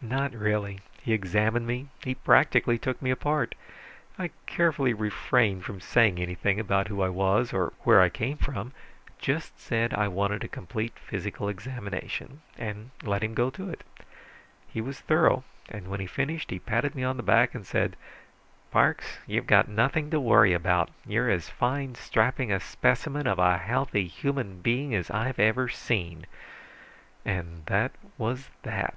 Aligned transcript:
"Not 0.00 0.32
really. 0.32 0.80
He 1.02 1.12
examined 1.12 1.66
me. 1.66 1.88
He 2.02 2.14
practically 2.14 2.78
took 2.78 3.02
me 3.02 3.10
apart. 3.10 3.54
I 4.18 4.30
carefully 4.46 4.94
refrained 4.94 5.64
from 5.66 5.82
saying 5.82 6.18
anything 6.18 6.58
about 6.58 6.88
who 6.88 7.02
I 7.02 7.10
was 7.10 7.52
or 7.52 7.74
where 7.80 8.00
I 8.00 8.08
came 8.08 8.38
from; 8.38 8.72
just 9.18 9.60
said 9.60 9.92
I 9.92 10.08
wanted 10.08 10.44
a 10.44 10.48
complete 10.48 10.98
physical 10.98 11.46
examination, 11.46 12.40
and 12.56 12.88
let 13.02 13.22
him 13.22 13.34
go 13.34 13.50
to 13.50 13.68
it. 13.68 13.84
He 14.66 14.80
was 14.80 14.98
thorough, 15.00 15.44
and 15.68 15.88
when 15.88 16.00
he 16.00 16.06
finished 16.06 16.48
he 16.50 16.58
patted 16.58 16.94
me 16.94 17.04
on 17.04 17.18
the 17.18 17.22
back 17.22 17.54
and 17.54 17.66
said, 17.66 17.94
'Parks, 18.70 19.18
you've 19.26 19.46
got 19.46 19.68
nothing 19.68 20.08
to 20.08 20.18
worry 20.18 20.54
about. 20.54 20.90
You're 21.06 21.28
as 21.28 21.50
fine, 21.50 21.96
strapping 21.96 22.50
a 22.50 22.60
specimen 22.60 23.26
of 23.26 23.38
a 23.38 23.58
healthy 23.58 24.06
human 24.06 24.62
being 24.62 24.94
as 24.94 25.10
I've 25.10 25.38
ever 25.38 25.68
seen.' 25.68 26.24
And 27.26 27.66
that 27.66 27.92
was 28.16 28.48
that." 28.62 28.96